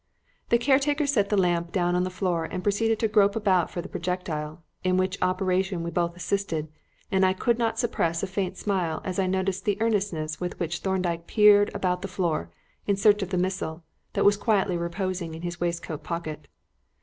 The 0.49 0.57
caretaker 0.57 1.05
set 1.05 1.29
the 1.29 1.37
lamp 1.37 1.71
down 1.71 1.93
on 1.93 2.03
the 2.03 2.09
floor 2.09 2.45
and 2.45 2.63
proceeded 2.63 2.97
to 3.01 3.07
grope 3.07 3.35
about 3.35 3.69
for 3.69 3.83
the 3.83 3.87
projectile, 3.87 4.63
in 4.83 4.97
which 4.97 5.21
operation 5.21 5.83
we 5.83 5.91
both 5.91 6.17
assisted; 6.17 6.69
and 7.11 7.23
I 7.23 7.33
could 7.33 7.59
not 7.59 7.77
suppress 7.77 8.23
a 8.23 8.25
faint 8.25 8.57
smile 8.57 9.01
as 9.05 9.19
I 9.19 9.27
noted 9.27 9.63
the 9.63 9.79
earnestness 9.79 10.41
with 10.41 10.59
which 10.59 10.79
Thorndyke 10.79 11.27
peered 11.27 11.69
about 11.75 12.01
the 12.01 12.07
floor 12.07 12.49
in 12.87 12.95
search 12.97 13.21
of 13.21 13.29
the 13.29 13.37
missile 13.37 13.83
that 14.13 14.25
was 14.25 14.37
quietly 14.37 14.75
reposing 14.75 15.35
in 15.35 15.43
his 15.43 15.61
waistcoat 15.61 16.01
pocket. 16.03 16.47